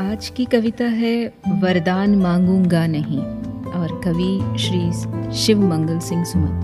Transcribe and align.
आज 0.00 0.28
की 0.28 0.44
कविता 0.44 0.84
है, 0.84 1.32
वरदान 1.48 2.14
मांगूँगा 2.14 2.86
नहीं, 2.86 3.18
और 3.72 4.00
कवि 4.04 4.58
श्री 4.58 4.80
शिव 5.36 5.60
मंगल 5.66 5.98
सिंह 5.98 6.24
सुमन। 6.24 6.54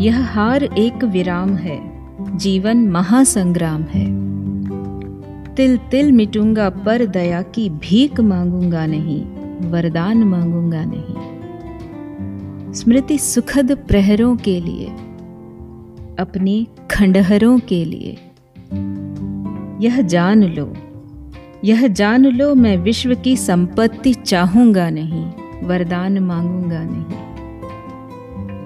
यह 0.00 0.18
हार 0.24 0.64
एक 0.64 1.04
विराम 1.04 1.54
है, 1.56 1.78
जीवन 2.38 2.88
महासंग्राम 2.88 3.82
है। 3.82 4.04
तिल 5.54 5.76
तिल 5.90 6.12
मिटूँगा 6.12 6.68
पर 6.70 7.06
दया 7.06 7.42
की 7.42 7.70
भीख 7.70 8.20
मांगूँगा 8.20 8.86
नहीं, 8.86 9.22
वरदान 9.70 10.24
मांगूँगा 10.24 10.84
नहीं। 10.84 11.14
स्मृति 12.72 13.18
सुखद 13.18 13.72
प्रहरों 13.88 14.36
के 14.36 14.60
लिए, 14.60 14.86
अपने 16.18 16.66
खंडहरों 16.90 17.58
के 17.58 17.84
लिए। 17.84 18.18
यह 19.86 20.00
जान 20.00 20.42
लो 20.42 20.72
यह 21.64 21.86
जान 21.88 22.26
लो, 22.26 22.54
मैं 22.54 22.76
विश्व 22.76 23.14
की 23.14 23.36
संपत्ति 23.36 24.14
चाहूँगा 24.14 24.90
नहीं, 24.90 25.24
वरदान 25.62 26.18
मांगूँगा 26.18 26.82
नहीं। 26.82 27.04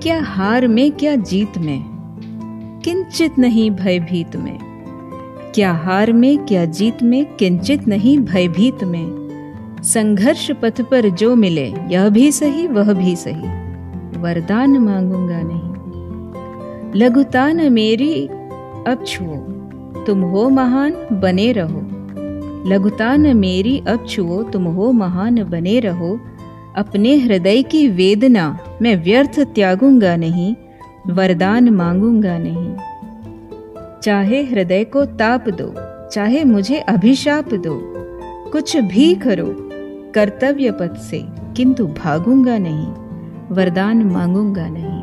क्या 0.01 0.23
हार 0.23 0.67
में, 0.67 0.93
क्या 0.93 1.17
जीत 1.17 1.59
में, 1.59 1.85
किंचित 2.85 3.39
नहीं 3.39 3.71
भयभीत 3.71 4.37
में। 4.37 4.59
क्या 5.55 5.73
हार 5.73 6.13
में, 6.13 6.39
क्या 6.39 6.65
जीत 6.65 7.03
में, 7.03 7.37
किंचित 7.37 7.89
नहीं 7.89 8.19
भयभीत 8.19 8.85
में। 8.85 9.27
संघर्ष 9.83 10.51
पथ 10.51 10.81
पर 10.83 11.09
जो 11.09 11.35
मिले, 11.35 11.75
यह 11.91 12.09
भी 12.09 12.33
सही, 12.33 12.67
वह 12.67 12.93
भी 12.93 13.17
सही, 13.17 13.49
वरदान 14.21 14.79
मांगूँगा 14.79 15.41
नहीं। 15.43 15.67
लघुता 17.01 17.53
न 17.53 17.73
मेरी, 17.73 18.27
अब 18.87 19.05
छुओ, 19.07 19.37
तुम 20.05 20.21
हो 20.23 20.49
महान, 20.49 20.93
बने 21.13 21.53
रहो। 21.53 21.86
लघुता 22.67 23.17
न 23.17 23.37
मेरी, 23.37 23.79
अब 23.89 24.07
छुओ 24.07 24.43
तुम 24.43 24.65
हो, 24.65 24.93
महान 24.93 25.43
बने 25.45 25.79
रहो। 25.81 26.19
अपने 26.77 27.15
हृदय 27.17 27.63
की 27.63 27.89
वेदना 27.89 28.59
मैं 28.83 28.95
व्यर्थ 29.05 29.41
त्यागूँगा 29.55 30.17
नहीं, 30.17 30.55
वरदान 31.09 31.71
मांगूँगा 31.71 32.37
नहीं। 32.39 32.75
चाहे 34.03 34.43
हृदय 34.43 34.85
को 34.85 35.05
ताप 35.05 35.49
दो, 35.49 35.73
चाहे 36.11 36.45
मुझे 36.45 36.79
अभिशाप 36.79 37.55
दो, 37.55 37.79
कुछ 38.53 38.77
भी 38.77 39.15
करो 39.15 39.47
कर्तव्य 40.15 40.71
पथ 40.71 40.97
से, 41.01 41.25
किंतु 41.57 41.87
भागूँगा 41.87 42.59
नहीं, 42.59 42.87
वरदान 43.51 44.03
मांगूँगा 44.03 44.67
नहीं। 44.69 44.96